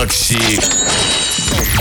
[0.00, 0.79] Макси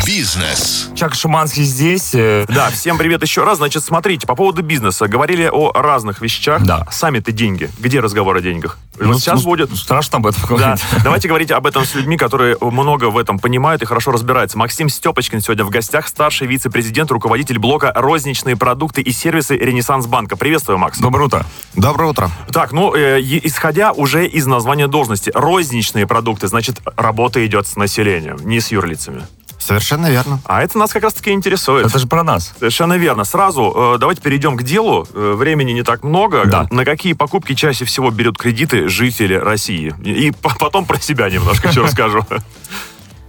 [0.06, 0.90] Бизнес.
[0.96, 2.12] Чак Шуманский здесь.
[2.14, 3.58] э, Да, всем привет еще раз.
[3.58, 5.08] Значит, смотрите, по поводу бизнеса.
[5.08, 6.64] Говорили о разных вещах.
[6.64, 6.88] Да.
[6.90, 7.70] Сами-то деньги.
[7.80, 8.78] Где разговор о деньгах?
[9.00, 9.76] ну, вот сейчас ну, будет.
[9.76, 10.84] Страшно об этом Да, говорить.
[11.04, 14.58] давайте говорить об этом с людьми, которые много в этом понимают и хорошо разбираются.
[14.58, 20.36] Максим Степочкин сегодня в гостях, старший вице-президент, руководитель блока «Розничные продукты и сервисы Ренессанс Банка».
[20.38, 20.98] Приветствую, Макс.
[21.00, 21.46] Доброе утро.
[21.76, 22.32] Доброе утро.
[22.52, 28.38] Так, ну, э, исходя уже из названия должности, розничные продукты, значит, работа идет с населением,
[28.44, 29.28] не с юрлицами.
[29.60, 30.40] Совершенно верно.
[30.46, 31.86] А это нас как раз-таки интересует.
[31.86, 32.54] Это же про нас.
[32.58, 33.24] Совершенно верно.
[33.26, 35.08] Сразу э, давайте перейдем к делу.
[35.14, 36.46] Э, времени не так много.
[36.46, 36.68] Да.
[36.72, 39.94] На какие покупки чаще всего берут кредиты жители России?
[40.04, 42.26] И, и по- потом про себя немножко еще расскажу.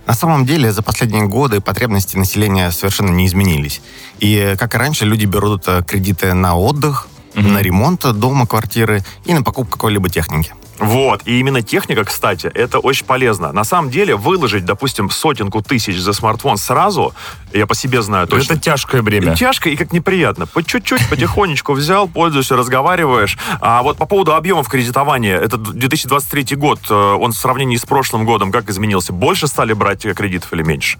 [0.06, 3.80] На самом деле, за последние годы потребности населения совершенно не изменились.
[4.18, 9.04] И, э, как и раньше, люди берут э, кредиты на отдых, на ремонт дома, квартиры
[9.24, 10.52] и на покупку какой-либо техники.
[10.80, 11.22] Вот.
[11.26, 13.52] И именно техника, кстати, это очень полезно.
[13.52, 17.14] На самом деле, выложить, допустим, сотенку тысяч за смартфон сразу,
[17.52, 18.54] я по себе знаю точно.
[18.54, 19.32] Это тяжкое бремя.
[19.32, 20.46] И тяжко и как неприятно.
[20.46, 23.38] По чуть-чуть, потихонечку взял, пользуешься, разговариваешь.
[23.60, 28.24] А вот по поводу объемов кредитования, это 2023 год, э, он в сравнении с прошлым
[28.24, 29.12] годом как изменился?
[29.12, 30.98] Больше стали брать кредитов или меньше?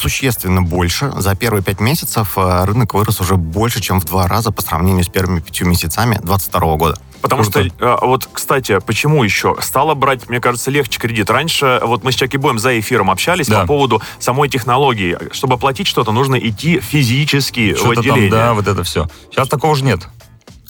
[0.00, 1.10] Существенно больше.
[1.16, 5.02] За первые пять месяцев э, рынок вырос уже больше, чем в два раза по сравнению
[5.02, 6.98] с первыми пятью месяцами 2022 года.
[7.20, 7.64] Потому Круто.
[7.64, 9.56] что, э, вот, кстати, почему еще?
[9.60, 11.28] Стало брать, мне кажется, легче кредит.
[11.30, 13.62] Раньше, вот мы с Чаки Боем за эфиром общались Да.
[13.62, 15.18] по поводу самой технологии.
[15.32, 18.30] Чтобы оплатить что-то, нужно идти физически в Что-то там, отделение.
[18.30, 19.08] да, вот это все.
[19.32, 20.06] Сейчас такого же нет.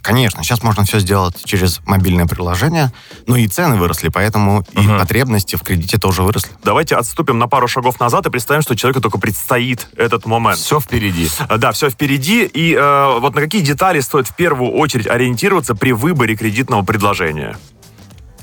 [0.09, 2.91] Конечно, сейчас можно все сделать через мобильное приложение,
[3.27, 5.01] но и цены выросли, поэтому и Ага.
[5.01, 6.51] потребности в кредите тоже выросли.
[6.65, 10.57] Давайте отступим на пару шагов назад и представим, что человеку только предстоит этот момент.
[10.57, 11.29] Все впереди.
[11.51, 12.45] Э, Да, все впереди.
[12.47, 17.59] И э, вот на какие детали стоит в первую очередь ориентироваться при выборе кредитного предложения?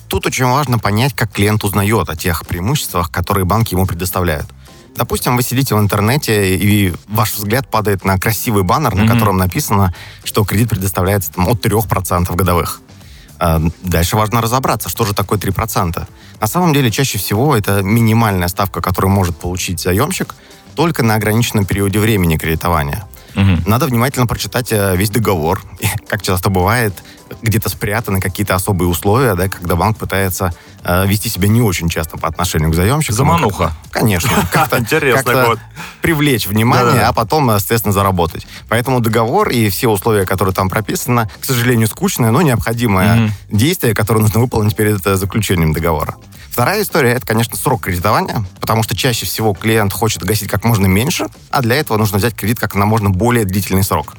[0.08, 4.46] Тут очень важно понять, как клиент узнает о тех преимуществах, которые банки ему предоставляют.
[4.96, 9.14] Допустим, вы сидите в интернете, и ваш взгляд падает на красивый баннер, на Мгм.
[9.14, 9.94] котором написано,
[10.24, 12.82] что кредит предоставляется там, от 3% годовых.
[13.38, 16.08] А, Дальше важно разобраться, что же такое 3%.
[16.40, 20.34] На самом деле, чаще всего это минимальная ставка, которую может получить заемщик
[20.76, 23.06] только на ограниченном периоде времени кредитования.
[23.34, 23.64] Мгм.
[23.68, 25.62] Надо внимательно прочитать э, весь договор.
[26.08, 26.94] Как часто бывает,
[27.42, 30.54] где-то спрятаны какие-то особые условия, да, когда банк пытается
[30.84, 33.14] э, вести себя не очень часто по отношению к заемщику.
[33.14, 33.74] Замануха.
[33.92, 34.30] Конечно.
[34.52, 35.60] Как-то Интересный как-то
[36.02, 37.10] привлечь внимание, Да-да.
[37.10, 38.46] а потом, естественно, заработать.
[38.70, 43.32] Поэтому договор и все условия, которые там прописаны, к сожалению, скучное, но необходимое Мгм.
[43.50, 46.16] действие, которое нужно выполнить перед э, заключением договора.
[46.50, 50.86] Вторая история– это, конечно, срок кредитования, потому что чаще всего клиент хочет гасить как можно
[50.86, 54.14] меньше, а для этого нужно взять кредит как на можно более длительный срок.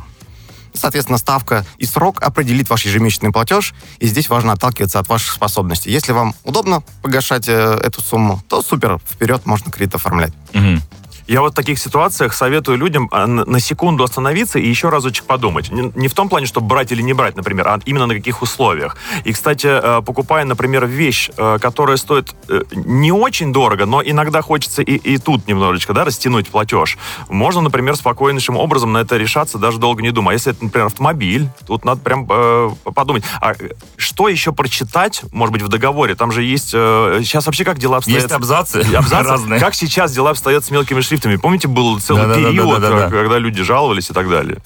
[0.77, 5.91] Соответственно, ставка и срок определит ваш ежемесячный платеж, и здесь важно отталкиваться от ваших способностей.
[5.91, 10.33] Если вам удобно погашать э, эту сумму, то супер, вперед можно кредит оформлять.
[10.53, 10.83] Мгм.
[11.27, 15.71] Я вот в таких ситуациях советую людям а, на секунду остановиться и еще разочек подумать.
[15.71, 18.97] Не, в том плане, чтобы брать или не брать, например, а именно на каких условиях.
[19.25, 24.41] И, кстати, э, покупая, например, вещь, э, которая стоит э, не очень дорого, но иногда
[24.41, 26.97] хочется и, и тут немножечко да, растянуть платеж,
[27.29, 30.33] можно, например, спокойнейшим образом на это решаться, даже долго не думая.
[30.33, 33.25] А если это, например, автомобиль, тут надо прям э, подумать.
[33.41, 33.55] А
[33.97, 36.15] что еще прочитать, может быть, в договоре?
[36.15, 36.71] Там же есть...
[36.73, 38.23] э, сейчас вообще как дела обстоят?
[38.23, 39.29] Есть абзацы абзацы.
[39.29, 39.61] разные.
[39.61, 41.16] Как сейчас дела обстоят с мелкими шрифтами?
[41.39, 42.89] Помните, был целый Да-да-да-да-да-да.
[42.89, 44.59] период, э, когда люди жаловались и так далее.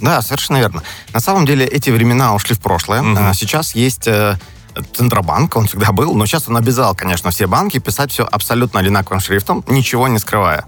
[0.00, 0.82] Да, совершенно верно.
[1.12, 3.02] На самом деле эти времена ушли в прошлое.
[3.16, 4.36] А Сейчас есть э,
[4.94, 9.20] Центробанк, он всегда был, но сейчас он обязал, конечно, все банки писать все абсолютно одинаковым
[9.20, 10.64] шрифтом, ничего не скрывая.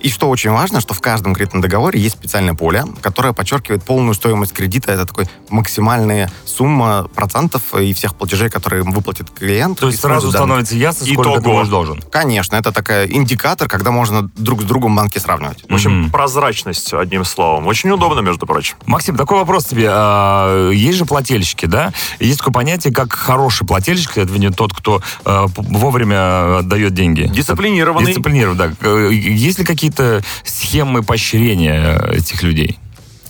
[0.00, 4.14] И что очень важно, что в каждом кредитном договоре есть специальное поле, которое подчеркивает полную
[4.14, 4.92] стоимость кредита.
[4.92, 9.80] Это такой максимальная сумма процентов и всех платежей, которые выплатит клиент.
[9.80, 10.38] То есть сразу данные.
[10.46, 11.56] становится ясно, сколько ты Итого.
[11.58, 12.02] будешь должен.
[12.12, 15.64] Конечно, это такой индикатор, когда можно друг с другом банки сравнивать.
[15.68, 16.10] В общем, Мгм.
[16.10, 17.66] прозрачность, одним словом.
[17.66, 18.76] Очень удобно, между прочим.
[18.86, 19.88] Максим, такой вопрос тебе.
[19.90, 21.92] А, Есть же плательщики, да?
[22.20, 24.18] Есть такое понятие, как хороший плательщик.
[24.18, 27.22] Это не тот, кто п- вовремя отдает деньги.
[27.32, 28.06] Дисциплинированный.
[28.06, 28.86] Дисциплинированный, да.
[28.88, 32.78] Э, Есть ли какие-то схемы поощрения этих людей?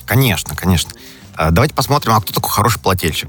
[0.06, 0.90] Конечно, конечно.
[1.34, 3.28] А, Давайте посмотрим, а кто такой хороший плательщик.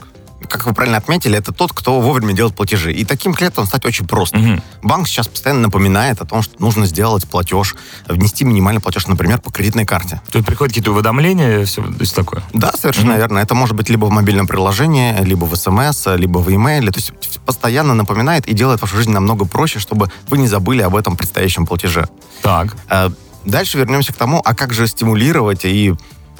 [0.49, 2.93] Как вы правильно отметили, это тот, кто вовремя делает платежи.
[2.93, 4.37] И таким клиентом стать очень просто.
[4.37, 4.61] Мгм.
[4.83, 7.75] Банк сейчас постоянно напоминает о том, что нужно сделать платеж,
[8.07, 10.21] внести минимальный платеж, например, по кредитной карте.
[10.31, 12.43] Тут приходят какие-то уведомления, все, то есть такое.
[12.53, 13.39] Да, совершенно верно.
[13.39, 16.91] Это может быть либо в мобильном приложении, либо в СМС, либо в e-mail.
[16.91, 17.13] То есть
[17.45, 21.65] постоянно напоминает и делает вашу жизнь намного проще, чтобы вы не забыли об этом предстоящем
[21.65, 22.07] платеже.
[22.41, 22.75] Так.
[22.89, 23.11] А,
[23.47, 25.95] Дальше вернемся к тому, а как же стимулировать и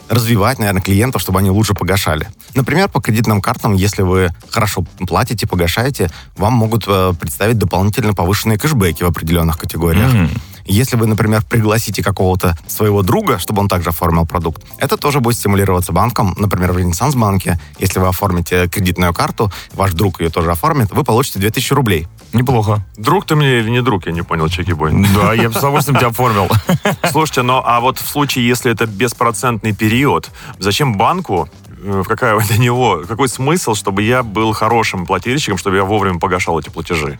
[0.09, 2.27] развивать, наверное, клиентов, чтобы они лучше погашали.
[2.55, 8.57] Например, по кредитным картам, если вы хорошо платите, погашаете, вам могут э, представить дополнительно повышенные
[8.57, 10.13] кэшбэки в определенных категориях.
[10.13, 10.29] Мгм.
[10.67, 15.37] Если вы, например, пригласите какого-то своего друга, чтобы он также оформил продукт, это тоже будет
[15.37, 16.35] стимулироваться банком.
[16.37, 21.39] Например, в Ренессанс-банке, если вы оформите кредитную карту, ваш друг ее тоже оформит, вы получите
[21.39, 22.07] 2000 рублей.
[22.33, 22.81] Неплохо.
[22.97, 24.91] Друг ты мне или не друг, я не понял, Чеки-бой.
[25.15, 26.47] Да, я бы с удовольствием тебя оформил.
[27.11, 30.29] Слушайте, ну а вот в случае, если это беспроцентный период,
[30.59, 31.49] зачем банку
[31.83, 36.19] э, в какая для него, какой смысл, чтобы я был хорошим плательщиком, чтобы я вовремя
[36.19, 37.17] погашал эти платежи?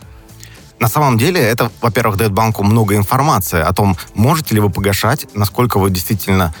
[0.80, 5.26] На самом деле, это, во-первых, дает банку много информации о том, можете ли вы погашать,
[5.34, 6.54] насколько вы действительно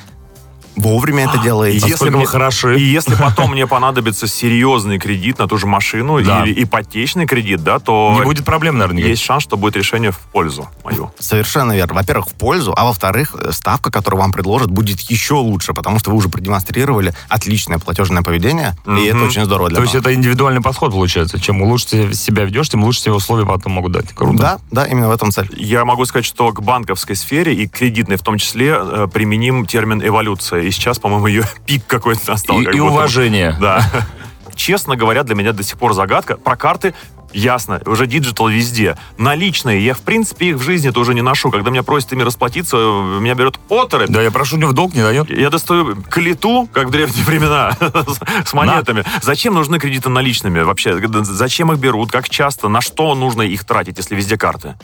[0.78, 1.86] вовремя это делаете.
[1.86, 2.78] Если мне- хороши.
[2.78, 6.44] И если потом мне понадобится серьезный кредит на ту же машину Да.
[6.44, 10.18] или ипотечный кредит, да, то Не будет проблем, наверное, есть шанс, что будет решение в
[10.18, 11.10] пользу мою.
[11.18, 11.94] Совершенно верно.
[11.94, 16.16] Во-первых, в пользу, а во-вторых, ставка, которую вам предложат, будет еще лучше, потому что вы
[16.16, 20.92] уже продемонстрировали отличное платежное поведение, и это очень здорово для То есть это индивидуальный подход
[20.92, 21.40] получается.
[21.40, 24.12] Чем лучше себя ведешь, тем лучше тебе условия потом могут дать.
[24.14, 24.38] Круто.
[24.38, 25.48] Да, да, именно в этом цель.
[25.56, 30.00] Я могу сказать, что к банковской сфере и кредитной в том числе э, применим термин
[30.06, 30.67] эволюция.
[30.68, 32.60] И сейчас, по-моему, ее пик какой-то настал.
[32.60, 33.56] И, как и будто уважение.
[33.60, 33.84] Да.
[34.54, 36.36] Честно говоря, для меня до сих пор загадка.
[36.36, 36.94] Про карты
[37.32, 38.96] Ясно, уже digital везде.
[39.18, 41.50] Наличные, я в принципе их в жизни тоже не ношу.
[41.50, 44.08] Когда меня просят ими расплатиться, меня берет оторопь.
[44.08, 45.30] Да, я прошу, мне в долг не дает.
[45.30, 47.76] Я достаю калиту, как в древние времена,
[48.46, 49.04] с монетами.
[49.20, 50.98] Зачем нужны кредиты наличными вообще?
[51.22, 52.10] Зачем их берут?
[52.10, 52.68] Как часто?
[52.68, 54.76] На что нужно их тратить, если везде карты?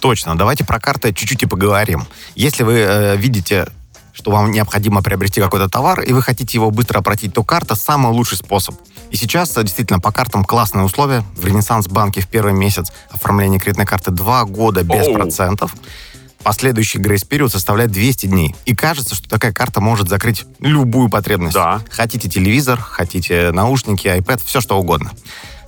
[0.00, 0.36] Точно.
[0.36, 2.04] Давайте про карты чуть-чуть и поговорим.
[2.36, 3.68] Если вы э, видите,
[4.18, 8.12] что вам необходимо приобрести какой-то товар, и вы хотите его быстро оплатить, то карта самый
[8.12, 8.74] лучший способ.
[9.12, 11.22] И сейчас э, действительно по картам классные условия.
[11.36, 15.14] В Ренессанс-банке в первый месяц оформления кредитной карты 2 года без Оу.
[15.14, 15.72] процентов.
[16.42, 18.56] Последующий грейс-период составляет 200 дней.
[18.64, 21.54] И кажется, что такая карта может закрыть любую потребность.
[21.54, 21.80] Да.
[21.88, 25.12] Хотите телевизор, хотите наушники, iPad, все что угодно.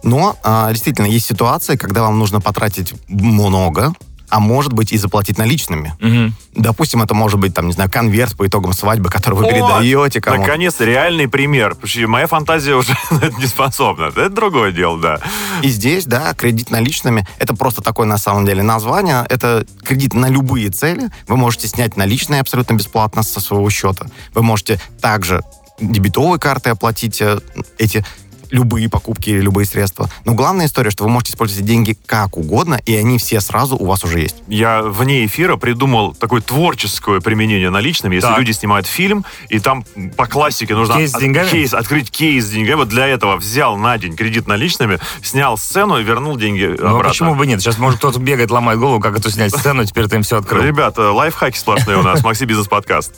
[0.02, 3.92] Но а, действительно есть ситуации, когда вам нужно потратить много,
[4.30, 5.94] а может быть и заплатить наличными.
[6.00, 6.34] Мгм.
[6.54, 10.20] Допустим, это может быть, там, не знаю, конверт по итогам свадьбы, который вы О, передаете
[10.20, 10.42] кому-то.
[10.42, 11.76] Наконец, реальный пример.
[12.06, 12.96] Моя фантазия уже
[13.38, 14.04] не способна.
[14.04, 15.20] Это другое дело, да.
[15.62, 19.26] И здесь, да, кредит наличными, это просто такое на самом деле название.
[19.28, 21.10] Это кредит на любые цели.
[21.26, 24.06] Вы можете снять наличные абсолютно бесплатно со своего счета.
[24.34, 25.42] Вы можете также
[25.80, 27.40] дебетовой картой оплатить э,
[27.78, 28.04] эти
[28.50, 30.08] любые покупки или любые средства.
[30.24, 33.86] Но главная история, что вы можете использовать деньги как угодно, и они все сразу у
[33.86, 34.36] вас уже есть.
[34.48, 38.16] Я вне эфира придумал такое творческое применение наличными.
[38.16, 38.38] Если Так.
[38.38, 39.84] люди снимают фильм, и там
[40.16, 41.48] по классике нужно Кейс от- деньгами?
[41.48, 42.74] кейс, открыть кейс с деньгами.
[42.76, 46.90] Вот для этого взял на день кредит наличными, снял сцену и вернул деньги Ну, а
[46.90, 47.08] обратно.
[47.10, 47.60] почему бы нет?
[47.60, 50.62] Сейчас, может, кто-то бегает, ломает голову, как эту снять сцену, теперь ты им все открыл.
[50.62, 53.14] Ребята, лайфхаки сплошные у нас, Макси Бизнес Подкаст.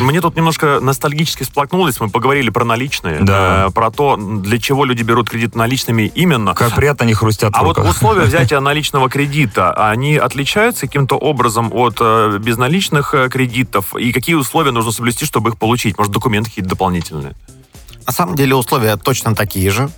[0.00, 5.02] Мне тут немножко ностальгически сплакнулись, мы поговорили про наличные, э, про то, для чего люди
[5.02, 6.54] берут кредит наличными именно.
[6.54, 11.98] Как приятно они хрустят А вот условия взятия наличного кредита, они отличаются каким-то образом от
[12.00, 13.94] э, безналичных э, кредитов?
[13.96, 15.98] И какие условия нужно соблюсти, чтобы их получить?
[15.98, 17.34] Может, документы какие-то дополнительные?
[18.06, 19.90] На самом деле условия точно такие же.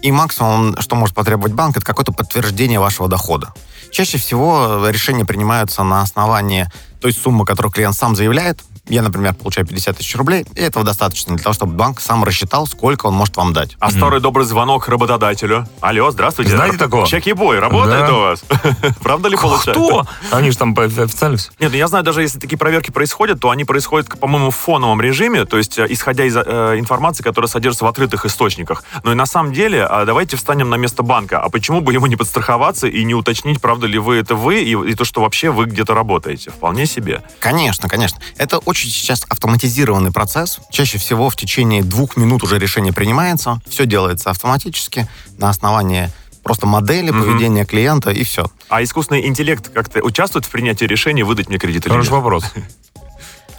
[0.00, 3.52] И максимум, что может потребовать банк, это какое-то подтверждение вашего дохода.
[3.90, 6.66] Чаще всего э, решения принимаются на основании
[7.00, 8.58] той суммы, которую клиент сам заявляет.
[8.88, 12.66] Я, например, получаю 50 тысяч рублей, и этого достаточно для того, чтобы банк сам рассчитал,
[12.66, 13.76] сколько он может вам дать.
[13.78, 15.68] А старый добрый звонок работодателю.
[15.80, 16.50] Алло, здравствуйте.
[16.56, 17.06] Знаете такого?
[17.06, 18.12] Чеки-бой, работает Да.
[18.12, 18.42] у вас?
[19.02, 19.72] Правда ли получается?
[19.72, 20.06] Кто?
[20.32, 21.50] Они же там официально все.
[21.60, 25.00] Нет, ну я знаю, даже если такие проверки происходят, то они происходят, по-моему, в фоновом
[25.00, 28.82] режиме, то есть э, исходя из э, информации, которая содержится в открытых источниках.
[29.04, 31.40] Но и на самом деле, а, давайте встанем на место банка.
[31.40, 34.72] А почему бы ему не подстраховаться и не уточнить, правда ли вы это вы, и,
[34.90, 36.50] и то, что вообще вы где-то работаете?
[36.50, 37.22] Вполне себе.
[37.38, 38.18] Конечно, конечно.
[38.38, 40.58] Это очень сейчас автоматизированный процесс.
[40.70, 43.60] Чаще всего в течение двух минут уже решение принимается.
[43.68, 46.10] Все делается автоматически на основании
[46.42, 47.20] просто модели Мгм.
[47.22, 48.46] поведения клиента и все.
[48.68, 52.14] А искусственный интеллект как-то участвует в принятии решения, выдать мне кредит или Хороший нет?
[52.14, 52.44] вопрос.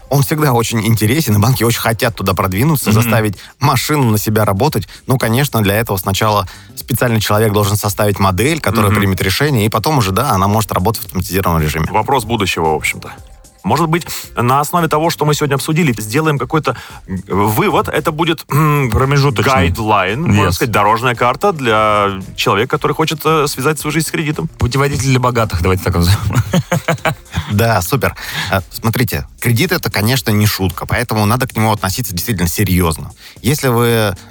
[0.09, 3.01] Он всегда очень интересен, и банки очень хотят туда продвинуться, Мгм.
[3.01, 4.87] заставить машину на себя работать.
[5.07, 8.99] Ну, конечно, для этого сначала специальный человек должен составить модель, которая Мгм.
[8.99, 11.87] примет решение, и потом уже, да, она может работать в автоматизированном режиме.
[11.89, 13.11] Вопрос будущего, в общем-то.
[13.63, 14.05] Может быть,
[14.35, 16.75] на основе того, что мы сегодня обсудили, сделаем какой-то
[17.27, 17.87] вывод.
[17.87, 19.53] Это будет Промежуточный.
[19.53, 20.51] гайдлайн, можно Yes.
[20.53, 24.47] сказать, дорожная карта для человека, который хочет э, связать свою жизнь с кредитом.
[24.59, 26.19] Путеводитель для богатых, давайте так назовем.
[27.51, 28.15] Да, супер.
[28.51, 33.11] А, Смотрите, кредит это, конечно, не шутка, поэтому надо к нему относиться действительно серьезно.
[33.41, 33.87] Если вы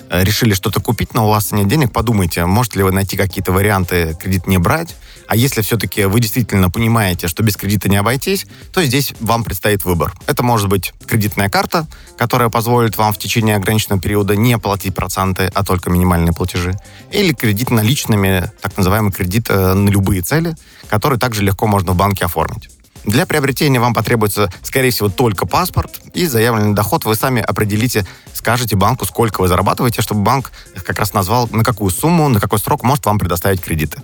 [0.08, 3.52] э, решили что-то купить, но у вас нет денег, подумайте, можете ли вы найти какие-то
[3.52, 4.96] варианты кредит не брать.
[5.28, 9.84] А если все-таки вы действительно понимаете, что без кредита не обойтись, то здесь вам предстоит
[9.84, 10.12] выбор.
[10.26, 11.86] Это может быть кредитная карта,
[12.18, 16.78] которая позволит вам в течение ограниченного периода не платить проценты, а только минимальные платежи.
[17.10, 20.54] Или кредит наличными, так называемый кредит э, на любые цели,
[20.88, 22.68] который также легко можно в банке оформить.
[23.04, 27.04] Для приобретения вам потребуется, скорее всего, только паспорт и заявленный доход.
[27.04, 30.52] Вы сами определите, скажете банку, сколько вы зарабатываете, чтобы банк
[30.84, 34.00] как раз назвал, на какую сумму, на какой срок может вам предоставить кредиты.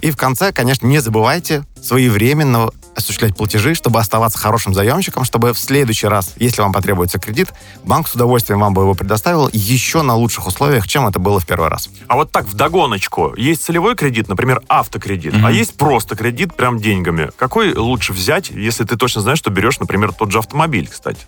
[0.00, 5.58] И в конце, конечно, не забывайте своевременно осуществлять платежи, чтобы оставаться хорошим заемщиком, чтобы в
[5.58, 7.48] следующий раз, если вам потребуется кредит,
[7.84, 11.46] банк с удовольствием вам бы его предоставил еще на лучших условиях, чем это было в
[11.46, 11.88] первый раз.
[12.08, 16.78] А вот так, в догоночку, есть целевой кредит, например, автокредит, а есть просто кредит прям
[16.78, 17.30] деньгами.
[17.36, 21.20] Какой лучше взять, если ты точно знаешь, что берешь, например, тот же автомобиль, кстати?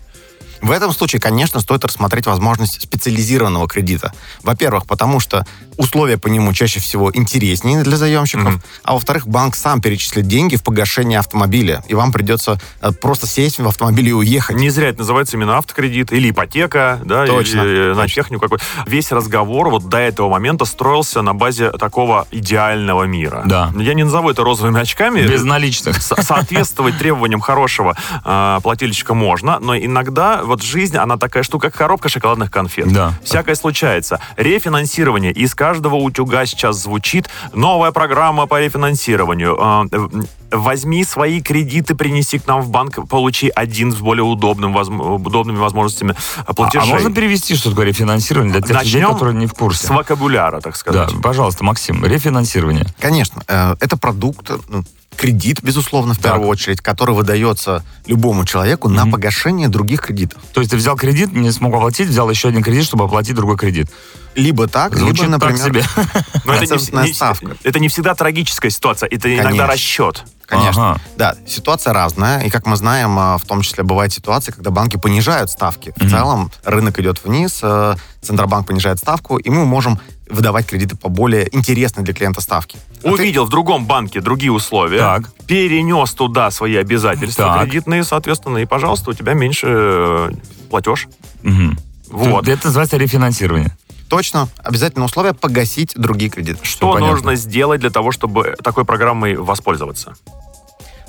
[0.61, 4.13] В этом случае, конечно, стоит рассмотреть возможность специализированного кредита.
[4.43, 5.45] Во-первых, потому что
[5.77, 10.63] условия по нему чаще всего интереснее для заемщиков, а во-вторых, банк сам перечислит деньги в
[10.63, 14.55] погашение автомобиля, и вам придется э, просто сесть в автомобиль и уехать.
[14.55, 18.59] Не зря это называется именно автокредит или ипотека, да, Точно, или э, на технику какой.
[18.85, 23.43] Весь разговор вот до этого момента строился на базе такого идеального мира.
[23.45, 23.73] Да.
[23.75, 25.21] Я не назову это розовыми очками.
[25.21, 26.01] Без наличных.
[26.01, 31.79] Со- соответствовать требованиям хорошего э, плательщика можно, но иногда вот жизнь, она такая штука, как
[31.79, 32.91] коробка шоколадных конфет.
[32.91, 33.13] Да.
[33.23, 34.19] Всякое случается.
[34.37, 35.31] Рефинансирование.
[35.31, 39.87] Из каждого утюга сейчас звучит новая программа по рефинансированию.
[39.91, 40.21] Э,
[40.53, 45.57] Возьми свои кредиты, принеси к нам в банк, получи один с более удобным, возм- удобными
[45.57, 46.89] возможностями А, а платежей.
[46.89, 49.87] можно перевести, что такое рефинансирование для тех людей, Начнем которые не в курсе?
[49.87, 51.11] С вокабуляра, так Да, сказать.
[51.23, 52.85] пожалуйста, Максим, рефинансирование.
[52.99, 54.83] Конечно, э, это продукт, ну,
[55.21, 56.31] кредит, безусловно, в Так.
[56.31, 59.11] первую очередь, который выдается любому человеку на Мгм.
[59.11, 60.41] погашение других кредитов.
[60.51, 63.55] То есть ты взял кредит, не смог оплатить, взял еще один кредит, чтобы оплатить другой
[63.55, 63.87] кредит.
[64.33, 65.59] Либо так, Звучит либо, например...
[65.59, 65.85] так себе.
[66.45, 67.55] Но это не, ставка.
[67.63, 69.67] это не всегда трагическая ситуация, это иногда Конечно.
[69.67, 70.23] расчет.
[70.47, 70.91] Конечно.
[70.91, 71.01] Ага.
[71.17, 72.41] Да, ситуация разная.
[72.41, 75.93] И, как мы знаем, а, в том числе бывают ситуации, когда банки понижают ставки.
[75.95, 76.09] В Мгм.
[76.09, 79.99] целом рынок идет вниз, э, Центробанк понижает ставку, и мы можем
[80.31, 82.77] выдавать кредиты по более интересной для клиента ставке.
[82.99, 85.33] А ты- Увидел в другом банке другие условия, Так.
[85.45, 87.63] перенес туда свои обязательства Так.
[87.63, 90.31] кредитные, соответственно, и, пожалуйста, у тебя меньше э,
[90.69, 91.07] платеж.
[91.43, 91.77] Мгм.
[92.09, 92.47] Вот.
[92.47, 93.75] Это называется рефинансирование.
[94.09, 94.49] Точно.
[94.57, 96.59] Обязательно условие погасить другие кредиты.
[96.63, 100.15] Что нужно сделать для того, чтобы такой программой воспользоваться?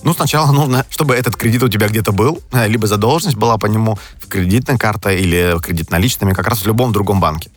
[0.02, 3.66] Ну, сначала нужно, чтобы этот кредит у тебя где-то был, э, либо задолженность была по
[3.66, 7.50] нему в кредитной карте или кредит наличными, как раз в любом другом банке.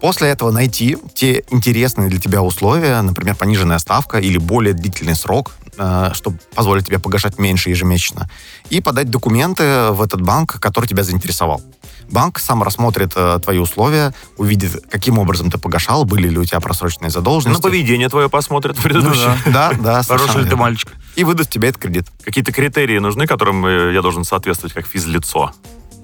[0.00, 5.52] После этого найти те интересные для тебя условия, например, пониженная ставка или более длительный срок,
[5.78, 8.28] э, чтобы позволить тебе погашать меньше ежемесячно,
[8.68, 11.62] и подать документы в этот банк, который тебя заинтересовал.
[12.10, 16.60] Банк сам рассмотрит э, твои условия, увидит, каким образом ты погашал, были ли у тебя
[16.60, 17.62] просроченные На задолженности.
[17.62, 19.36] поведение твое посмотрят предыдущее.
[19.46, 20.92] Да, да, Хороший совершенно ли ты мальчик?
[21.16, 22.06] И выдаст тебе этот кредит.
[22.22, 25.52] Какие-то критерии нужны, которым э, я должен соответствовать как физлицо?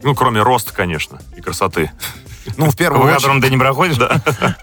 [0.02, 1.92] Ну, кроме роста, конечно, и красоты.
[2.56, 3.96] Ну, в первую очередь, которым ты не проходишь?
[3.98, 4.20] Да.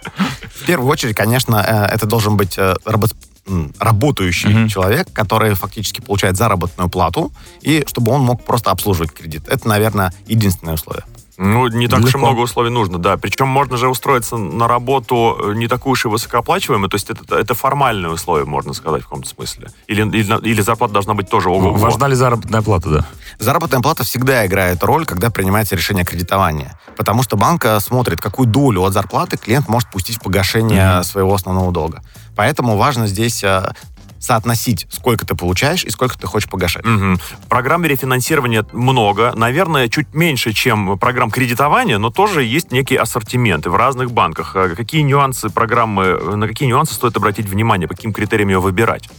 [0.59, 3.15] В первую очередь, конечно, э, это должен быть э, рабо-
[3.47, 4.67] м, работающий Мгм.
[4.67, 9.47] человек, который фактически получает заработную плату, и чтобы он мог просто обслуживать кредит.
[9.47, 11.05] Это, наверное, единственное условие.
[11.41, 13.15] Ну, не так уж и много условий нужно, да.
[13.15, 17.38] Причем можно же устроиться на работу э, не такую уж и высокооплачиваемую, то есть это,
[17.38, 19.69] это формальные условия, можно сказать, в каком-то смысле.
[19.88, 23.05] Или, или, или зарплата должна быть тоже ого Важна ли заработная плата, да?
[23.38, 26.72] Заработная плата всегда играет роль, когда принимается решение о кредитовании.
[26.98, 31.03] Потому что банк э, смотрит, какую долю от зарплаты клиент может пустить в погашение Мгм.
[31.05, 32.01] своего основного долга.
[32.36, 33.72] Поэтому важно здесь э,
[34.19, 36.85] соотносить, сколько ты получаешь и сколько ты хочешь погашать.
[36.85, 37.19] Мгм.
[37.47, 43.75] Программ рефинансирования много, наверное, чуть меньше, чем программ кредитования, но тоже есть некие ассортименты в
[43.75, 44.55] разных банках.
[44.55, 48.59] А Какие нюансы программы, э, на какие нюансы стоит обратить внимание, по каким критериям ее
[48.59, 49.09] выбирать?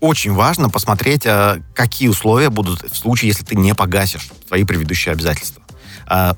[0.00, 5.12] Очень важно посмотреть, э, какие условия будут в случае, если ты не погасишь свои предыдущие
[5.12, 5.63] обязательства.
[6.06, 6.36] А,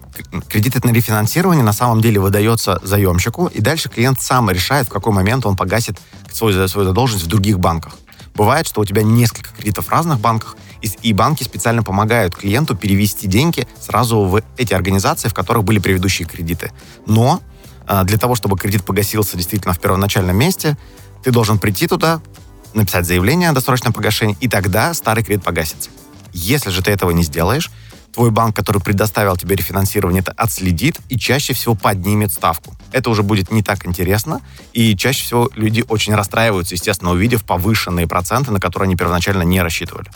[0.48, 5.12] Кредит на рефинансирование на самом деле выдается заемщику, и дальше клиент сам решает, в какой
[5.12, 5.98] момент он погасит
[6.32, 7.96] свою, свою задолженность в других банках.
[8.34, 12.76] Бывает, что у тебя несколько кредитов в разных банках, и, и банки специально помогают клиенту
[12.76, 16.70] перевести деньги сразу в эти организации, в которых были предыдущие кредиты.
[17.06, 17.40] Но
[17.86, 20.76] а, для того, чтобы кредит погасился действительно в первоначальном месте,
[21.24, 22.20] ты должен прийти туда,
[22.74, 25.88] написать заявление о досрочном погашении, и тогда старый кредит погасится.
[26.32, 27.70] Если же ты этого не сделаешь,
[28.16, 32.74] твой банк, который предоставил тебе рефинансирование, это отследит и чаще всего поднимет ставку.
[32.90, 34.40] Это уже будет не так интересно,
[34.72, 39.60] и чаще всего люди очень расстраиваются, естественно, увидев повышенные проценты, на которые они первоначально не
[39.60, 40.10] рассчитывали.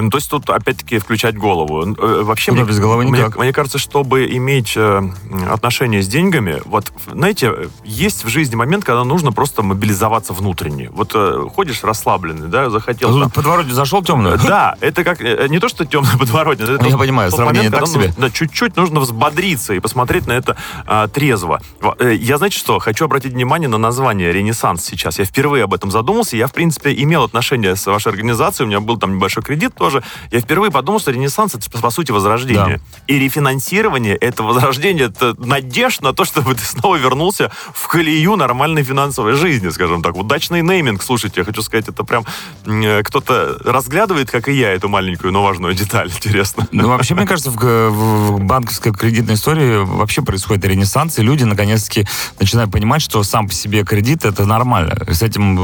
[0.00, 1.94] Ну, то есть тут, опять-таки, включать голову.
[1.96, 3.36] Э, Вообще, Куда мне, без головы мне, никак.
[3.38, 5.02] мне кажется, чтобы иметь э,
[5.50, 10.90] отношения с деньгами, вот, знаете, есть в жизни момент, когда нужно просто мобилизоваться внутренне.
[10.92, 13.10] Вот э, ходишь расслабленный, да, захотел...
[13.12, 14.38] там, Тут подворотню зашел темную?
[14.38, 17.70] да, это как э, не то, что темная подворотня, это Я тот- понимаю, тот сравнение
[17.70, 18.06] момент, так себе.
[18.08, 21.60] нужно- да, чуть-чуть нужно взбодриться и посмотреть на это а, трезво.
[21.80, 25.18] Во- э, Я, знаете что, хочу обратить внимание на название «Ренессанс» сейчас.
[25.18, 26.36] Я впервые об этом задумался.
[26.36, 28.66] Я, в принципе, имел отношение с вашей организацией.
[28.66, 30.02] У меня был там небольшой кредит тоже.
[30.30, 32.80] Я впервые подумал, что «Ренессанс»— это, по сути, возрождение.
[33.06, 38.82] И рефинансирование— это возрождение, это надежда на то, чтобы ты снова вернулся в колею нормальной
[38.82, 40.16] финансовой жизни, скажем так.
[40.16, 42.24] Удачный нейминг, слушайте, я хочу сказать, это прям
[42.66, 46.08] э, кто-то разглядывает, как и я, эту маленькую, но важную деталь.
[46.16, 46.68] Интересно.
[46.72, 52.06] Ну, вообще, мне кажется, в, в- банковской кредитной истории вообще происходит ренессанс, и люди, наконец-таки,
[52.38, 54.94] начинают понимать, что сам по себе кредит— это нормально.
[55.08, 55.54] С этим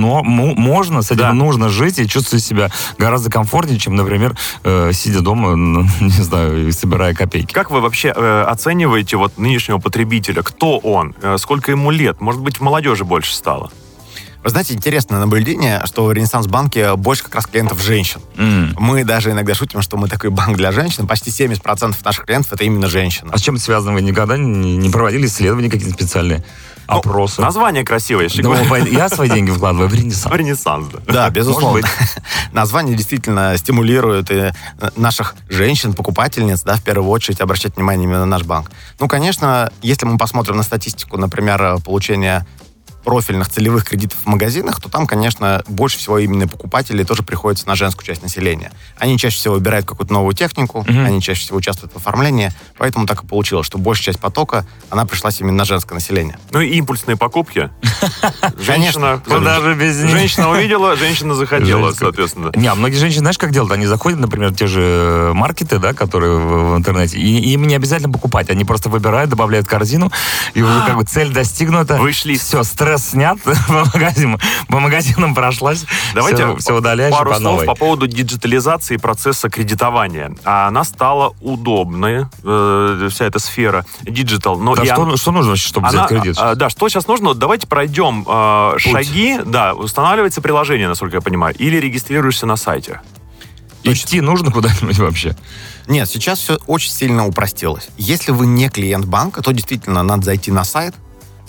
[0.00, 1.32] но, можно, с этим Да.
[1.32, 6.68] нужно жить и чувствовать себя гораздо комфортнее, чем, например, э, сидя дома, ну, не знаю,
[6.68, 7.52] и собирая копейки.
[7.52, 10.42] Как вы вообще э, оцениваете вот нынешнего потребителя?
[10.42, 11.14] Кто он?
[11.22, 12.20] Э, сколько ему лет?
[12.20, 13.70] Может быть, в молодежи больше стало?
[14.42, 18.20] Вы знаете, интересное наблюдение, что в Ренессанс-банке больше как раз клиентов женщин.
[18.36, 18.74] М.
[18.76, 21.06] Мы даже иногда шутим, что мы такой банк для женщин.
[21.06, 23.30] Почти 70% наших клиентов это именно женщины.
[23.32, 23.92] А с чем это связано?
[23.92, 26.44] Вы никогда не, не проводили исследования какие-то специальные?
[26.88, 27.40] Ну, Опросы?
[27.40, 28.86] Название красивое, Ну, говорю.
[28.86, 30.34] я свои деньги вкладываю в ренессанс.
[30.34, 31.12] Ренессанс, да.
[31.12, 31.86] Да, безусловно.
[32.52, 34.52] Название действительно стимулирует и э,
[34.96, 38.70] наших женщин, покупательниц, да, в первую очередь обращать внимание именно на наш банк.
[38.98, 42.46] Ну, конечно, если мы посмотрим на статистику, например, э, получения
[43.04, 47.74] профильных целевых кредитов в магазинах, то там, конечно, больше всего именно покупателей тоже приходится на
[47.74, 48.72] женскую часть населения.
[48.98, 51.04] Они чаще всего выбирают какую-то новую технику, Мгм.
[51.04, 55.04] они чаще всего участвуют в оформлении, поэтому так и получилось, что большая часть потока, она
[55.04, 56.38] пришлась именно на женское население.
[56.52, 57.70] Ну и импульсные покупки.
[58.58, 60.10] Женщина, даже без них.
[60.10, 62.50] женщина увидела, женщина захотела, соответственно.
[62.54, 63.72] Не, а многие женщины, знаешь, как делают?
[63.72, 68.12] Они заходят, например, в те же маркеты, да, которые в, интернете, и им не обязательно
[68.12, 68.50] покупать.
[68.50, 70.10] Они просто выбирают, добавляют корзину,
[70.54, 71.96] и уже как бы цель достигнута.
[71.96, 72.36] Вышли.
[72.36, 73.52] Все, стресс снят, по
[73.94, 75.84] магазинам, по магазинам прошлась.
[76.14, 77.66] Давайте все, все удаляешь пару по слов новой.
[77.66, 80.34] по поводу диджитализации процесса кредитования.
[80.44, 84.58] Она стала удобной, э, вся эта сфера digital.
[84.58, 86.36] Но Да что, она- что нужно, чтобы она- взять кредит?
[86.38, 87.34] а, да, что сейчас нужно?
[87.34, 89.38] Давайте пройдем э, шаги.
[89.44, 93.00] Да, устанавливается приложение, насколько я понимаю, или регистрируешься на сайте.
[93.84, 95.34] Идти нужно куда-нибудь вообще?
[95.88, 97.88] Нет, сейчас все очень сильно упростилось.
[97.98, 100.94] Если вы не клиент банка, то действительно надо зайти на сайт,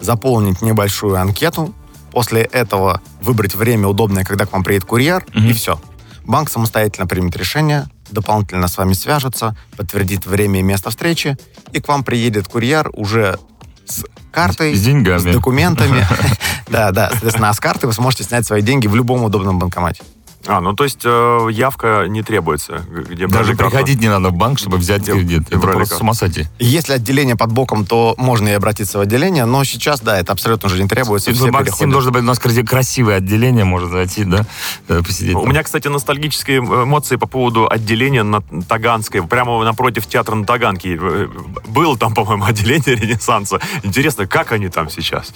[0.03, 1.73] заполнить небольшую анкету,
[2.11, 5.49] после этого выбрать время удобное, когда к вам приедет курьер, Мгм.
[5.49, 5.79] и все.
[6.25, 11.37] Банк самостоятельно примет решение, дополнительно с вами свяжется, подтвердит время и место встречи,
[11.71, 13.39] и к вам приедет курьер уже
[13.85, 15.17] с картой, С деньгами.
[15.19, 16.05] с документами.
[16.69, 20.01] Да, да, соответственно, а с карты вы сможете снять свои деньги в любом удобном банкомате.
[20.45, 22.83] А, ну то есть э, явка не требуется.
[23.09, 25.41] Где Даже приходить не надо в банк, чтобы взять Где- кредит.
[25.43, 25.99] где Это брали просто карту.
[25.99, 26.47] с ума сойти.
[26.59, 30.67] Если отделение под боком, то можно и обратиться в отделение, но сейчас, да, это абсолютно
[30.67, 31.31] уже не требуется.
[31.31, 31.79] и все Банк переходят.
[31.79, 34.45] Сим должен быть у нас краси- красивое отделение, можно зайти, да,
[34.89, 35.35] э, посидеть.
[35.35, 35.49] У там.
[35.49, 40.97] меня, кстати, ностальгические эмоции по поводу отделения на Таганской, прямо напротив театра на Таганке.
[41.01, 41.27] Э,
[41.67, 43.59] Было там, по-моему, отделение Ренессанса.
[43.83, 45.31] Интересно, как они там сейчас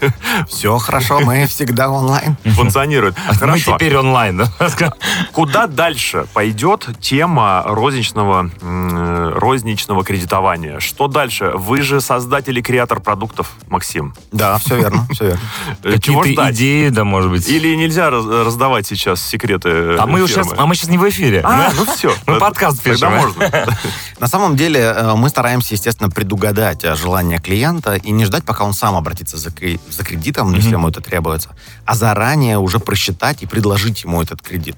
[0.48, 2.36] Все хорошо, мы всегда онлайн.
[2.44, 3.16] функционируют?
[3.28, 3.74] Мы Хорошо.
[3.76, 4.49] теперь онлайн, да?
[5.32, 10.80] Куда дальше пойдет тема розничного, э, розничного кредитования?
[10.80, 11.52] Что дальше?
[11.54, 14.14] Вы же создатель и креатор продуктов, Максим.
[14.32, 15.40] Да, все верно, все верно.
[15.84, 17.48] Э, Чего Какие-то идеи, да, может быть.
[17.48, 21.08] Или нельзя раз- раздавать сейчас секреты э, А мы, сейчас, а мы сейчас не в
[21.08, 21.42] эфире.
[21.44, 22.14] А, ну все.
[22.26, 23.00] Мы подкаст пишем.
[23.00, 23.76] Тогда можно.
[24.18, 28.64] На самом деле э, мы стараемся, естественно, предугадать э, желание клиента и не ждать, пока
[28.64, 31.50] он сам обратится за кредитом, если ему это требуется,
[31.84, 34.76] а заранее уже просчитать и предложить ему этот кредит.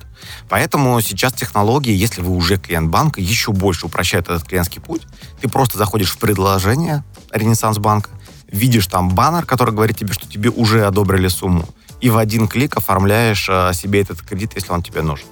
[0.48, 5.02] Поэтому сейчас технологии, если вы уже клиент банка, еще больше упрощают этот клиентский путь.
[5.40, 8.10] Ты просто заходишь в предложение Ренессанс банка,
[8.48, 11.68] видишь там баннер, который говорит тебе, что тебе уже одобрили сумму,
[12.00, 15.26] и в один клик оформляешь э, себе этот кредит, если он тебе нужен.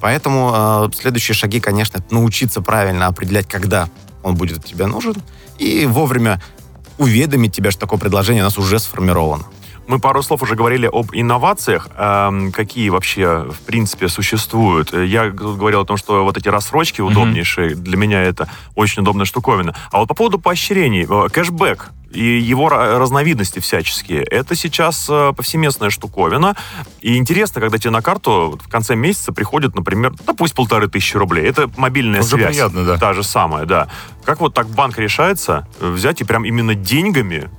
[0.00, 3.88] Поэтому э, следующие шаги, конечно, научиться правильно определять, когда
[4.22, 5.14] он будет тебе нужен,
[5.58, 6.42] и вовремя
[6.98, 9.44] уведомить тебя, что такое предложение у нас уже сформировано.
[9.88, 11.88] Мы пару слов уже говорили об инновациях.
[11.96, 14.92] Эм, какие вообще, в принципе, существуют?
[14.92, 19.74] Я говорил о том, что вот эти рассрочки удобнейшие, для меня это очень удобная штуковина.
[19.92, 25.32] А вот по поводу поощрений, э, кэшбэк и его ра- разновидности всяческие, это сейчас э,
[25.36, 26.56] повсеместная штуковина.
[27.00, 31.16] И интересно, когда тебе на карту в конце месяца приходит, например, да пусть полторы тысячи
[31.16, 31.46] рублей.
[31.46, 32.48] Это мобильная Уже связь.
[32.48, 32.96] приятно, да.
[32.96, 33.88] Та же самая, да.
[34.24, 37.50] Как вот так банк решается э, взять и прям именно деньгами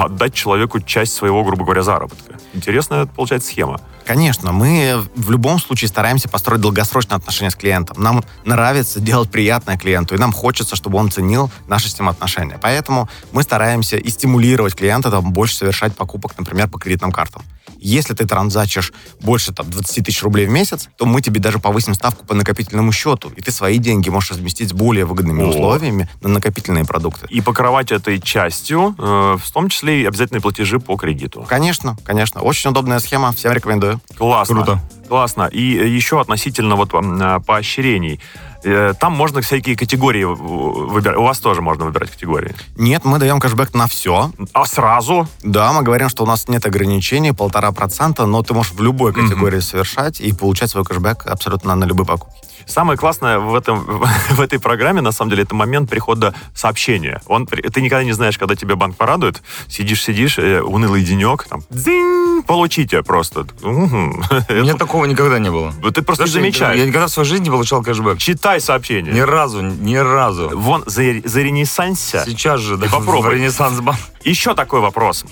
[0.00, 2.38] отдать человеку часть своего, грубо говоря, заработка?
[2.54, 3.80] Интересная, получается, схема.
[4.08, 8.02] Конечно, мы в любом случае стараемся построить долгосрочные отношения с клиентом.
[8.02, 12.58] Нам нравится делать приятное клиенту, и нам хочется, чтобы он ценил наши с ним отношения.
[12.58, 17.42] Поэтому мы стараемся и стимулировать клиента там, больше совершать покупок, например, по кредитным картам.
[17.78, 21.94] Если ты транзачишь больше там, 20 тысяч рублей в месяц, то мы тебе даже повысим
[21.94, 25.48] ставку по накопительному счету, и ты свои деньги можешь разместить с более выгодными О.
[25.48, 27.26] условиями на накопительные продукты.
[27.30, 31.44] И покрывать этой частью, э, в том числе и обязательные платежи по кредиту.
[31.48, 32.40] Конечно, конечно.
[32.40, 34.00] Очень удобная схема, всем рекомендую.
[34.16, 34.54] Классно.
[34.54, 34.82] Круто.
[35.08, 35.48] Классно.
[35.52, 35.62] И
[35.96, 38.20] еще относительно вот э, поощрений.
[38.64, 41.16] Э, там можно всякие категории выбирать.
[41.16, 42.54] У вас тоже можно выбирать категории.
[42.76, 44.30] Нет, мы даем кэшбэк на все.
[44.52, 45.26] А сразу?
[45.42, 49.12] Да, мы говорим, что у нас нет ограничений, полтора процента, но ты можешь в любой
[49.12, 49.62] категории mm-hmm.
[49.62, 52.47] совершать и получать свой кэшбэк абсолютно на любые покупки.
[52.68, 53.84] Самое классное в, этом,
[54.30, 57.20] в этой программе, на самом деле, это момент прихода сообщения.
[57.26, 59.42] Он, ты никогда не знаешь, когда тебя банк порадует.
[59.68, 63.46] Сидишь-сидишь, э, унылый денек, там, дзинь, получите просто.
[63.62, 65.72] У меня такого никогда не было.
[65.92, 66.78] Ты просто не замечаешь.
[66.78, 68.18] Я никогда в своей жизни не получал кэшбэк.
[68.18, 69.12] Читай сообщение.
[69.12, 70.50] Ни разу, ни разу.
[70.54, 72.22] Вон, за, за Ренессансе.
[72.26, 73.30] Сейчас же, да, попробуй.
[73.30, 73.98] В Ренессанс банк.
[74.24, 75.24] Еще такой вопрос.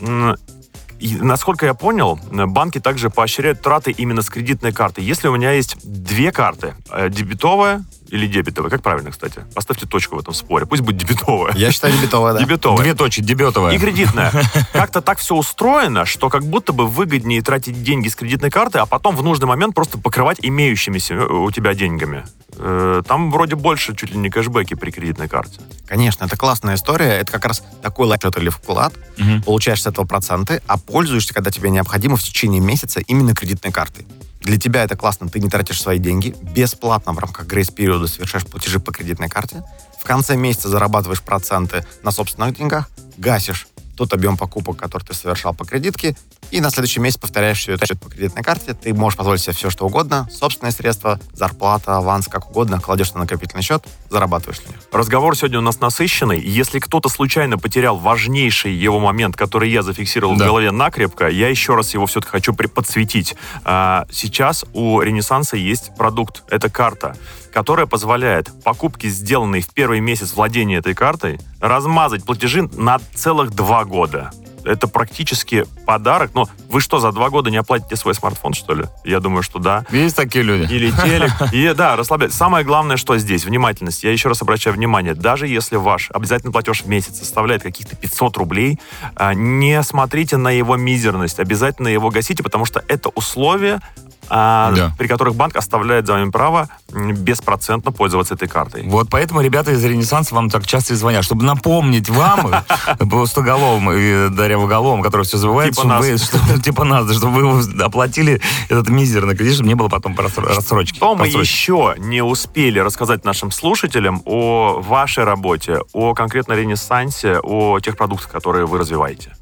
[1.20, 5.02] Насколько я понял, банки также поощряют траты именно с кредитной карты.
[5.02, 8.70] Если у меня есть две карты, э, дебетовая или дебетовая?
[8.70, 9.44] Как правильно, кстати?
[9.54, 10.66] Поставьте точку в этом споре.
[10.66, 11.54] Пусть будет дебетовая.
[11.54, 12.40] Я считаю дебетовая, да.
[12.40, 12.82] Дебетовая.
[12.82, 13.74] Две точки, дебетовая.
[13.74, 14.32] И кредитная.
[14.72, 18.86] Как-то так все устроено, что как будто бы выгоднее тратить деньги с кредитной карты, а
[18.86, 22.24] потом в нужный момент просто покрывать имеющимися э, у тебя деньгами.
[22.58, 25.60] Э, там вроде больше чуть ли не кэшбэки при кредитной карте.
[25.86, 27.18] Конечно, это классная история.
[27.18, 28.94] Это как раз такой лайфхак или вклад.
[29.18, 29.42] Угу.
[29.44, 34.06] Получаешь с этого проценты, а пользуешься, когда тебе необходимо, в течение месяца именно кредитной картой.
[34.46, 38.78] Для тебя это классно, ты не тратишь свои деньги, бесплатно в рамках грейс-периода совершаешь платежи
[38.78, 39.64] по кредитной карте,
[40.00, 45.54] в конце месяца зарабатываешь проценты на собственных деньгах, гасишь тот объем покупок, который ты совершал
[45.54, 46.16] по кредитке,
[46.50, 48.74] и на следующий месяц повторяешь все это по кредитной карте.
[48.74, 50.28] Ты можешь позволить себе все, что угодно.
[50.30, 52.80] Собственные средства, зарплата, аванс, как угодно.
[52.80, 54.78] Кладешь на накопительный счет, зарабатываешь на них.
[54.92, 56.40] Разговор сегодня у нас насыщенный.
[56.40, 60.44] Если кто-то случайно потерял важнейший его момент, который я зафиксировал да.
[60.44, 63.34] в голове накрепко, я еще раз его все-таки хочу подсветить.
[63.64, 66.44] А, сейчас у Ренессанса есть продукт.
[66.48, 67.16] Это карта
[67.56, 73.86] которая позволяет покупки, сделанные в первый месяц владения этой картой, размазать платежи на целых два
[73.86, 74.30] года
[74.66, 76.32] это практически подарок.
[76.34, 78.84] Но вы что, за два года не оплатите свой смартфон, что ли?
[79.04, 79.86] Я думаю, что да.
[79.90, 80.70] Есть такие люди.
[80.72, 81.30] Или телек.
[81.52, 82.36] И да, расслабляйтесь.
[82.36, 84.02] Самое главное, что здесь, внимательность.
[84.02, 88.36] Я еще раз обращаю внимание, даже если ваш обязательный платеж в месяц составляет каких-то 500
[88.36, 88.80] рублей,
[89.14, 93.80] а, не смотрите на его мизерность, обязательно его гасите, потому что это условие
[94.28, 94.92] а, да.
[94.98, 98.82] при которых банк оставляет за вами право беспроцентно пользоваться этой картой.
[98.84, 102.54] Вот поэтому ребята из Ренессанса вам так часто и звонят, чтобы напомнить вам,
[103.10, 106.06] пустоголовым и дырявоголовым, который все забывает, типа нас.
[106.64, 110.96] Типа нас, чтобы вы оплатили этот мизерный кредит, чтобы не было потом рассрочки.
[110.96, 117.80] Что мы еще не успели рассказать нашим слушателям о вашей работе, о конкретно Ренессансе, о
[117.80, 119.32] тех продуктах, которые вы развиваете?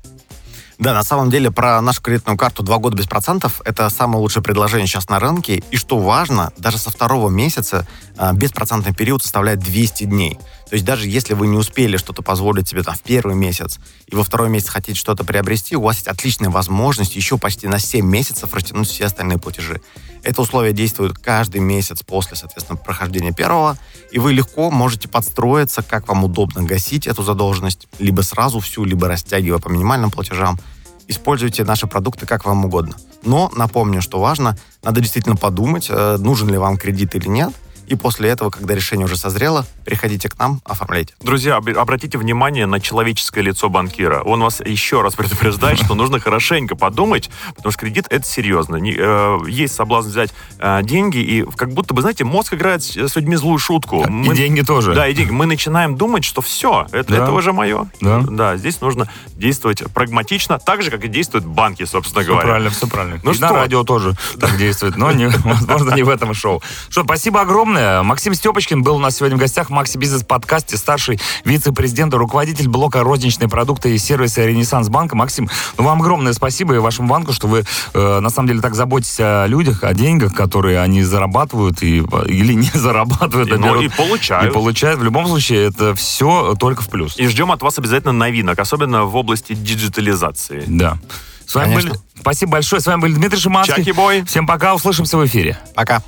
[0.84, 4.42] Да, на самом деле про нашу кредитную карту два года без процентов это самое лучшее
[4.42, 5.62] предложение сейчас на рынке.
[5.70, 7.86] И что важно, даже со второго месяца
[8.18, 10.38] а, беспроцентный период составляет 200 дней.
[10.68, 14.16] То есть даже если вы не успели что-то позволить себе там в первый месяц, и
[14.16, 18.04] во второй месяц хотите что-то приобрести, у вас есть отличная возможность еще почти на 7
[18.04, 19.80] месяцев растянуть все остальные платежи.
[20.22, 23.76] Это условие действует каждый месяц после, соответственно, прохождения первого,
[24.10, 29.06] и вы легко можете подстроиться, как вам удобно гасить эту задолженность, либо сразу всю, либо
[29.06, 30.58] растягивая по минимальным платежам.
[31.06, 32.96] Используйте наши продукты как вам угодно.
[33.22, 37.52] Но напомню, что важно, надо действительно подумать, э, нужен ли вам кредит или нет,
[37.86, 41.14] и после этого, когда решение уже созрело, приходите к нам, оформляйте.
[41.20, 44.22] Друзья, обратите внимание на человеческое лицо банкира.
[44.22, 48.76] Он вас еще раз предупреждает, что нужно хорошенько подумать, потому что кредит это серьезно.
[48.76, 53.36] Э, есть соблазн взять э, деньги, и как будто бы, знаете, мозг играет с людьми
[53.36, 54.04] злую шутку.
[54.04, 54.94] И деньги тоже.
[54.94, 55.30] Да, и деньги.
[55.30, 57.24] Мы начинаем думать, что все, это, да.
[57.24, 57.86] это уже мое.
[58.00, 58.20] Да.
[58.20, 62.46] да, здесь нужно действовать прагматично, так же, как и действуют банки, собственно все говоря.
[62.46, 63.20] правильно, все правильно.
[63.22, 63.46] Ну и что?
[63.46, 66.62] на радио тоже так действует, но, не, возможно, не в этом шоу.
[66.88, 68.02] Что, спасибо огромное огромное.
[68.02, 72.16] Максим Степочкин был у нас сегодня в гостях в Макси Бизнес подкасте, старший вице-президент и
[72.16, 75.16] руководитель блока розничные продукты и сервиса Ренессанс Банка.
[75.16, 78.74] Максим, ну, вам огромное спасибо и вашему банку, что вы э, на самом деле так
[78.74, 83.48] заботитесь о людях, о деньгах, которые они зарабатывают и, или не зарабатывают.
[83.48, 84.50] И, а ну, и получают.
[84.50, 85.00] И получают.
[85.00, 87.16] В любом случае, это все только в плюс.
[87.18, 90.64] И ждем от вас обязательно новинок, особенно в области диджитализации.
[90.66, 90.98] Да.
[91.46, 91.92] С вами были...
[92.20, 92.80] Спасибо большое.
[92.80, 93.76] С вами был Дмитрий Шиманский.
[93.76, 94.24] Чаки бой.
[94.24, 94.74] Всем пока.
[94.74, 95.58] Услышимся в эфире.
[95.74, 96.02] Пока.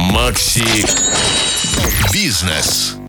[0.00, 0.84] Макси
[2.12, 2.99] Бизнес.